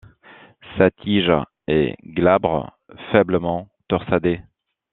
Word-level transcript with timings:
Sa 0.79 0.89
tige 0.89 1.31
est 1.67 1.95
glabre, 2.03 2.75
faiblement 3.11 3.69
torsadée. 3.87 4.41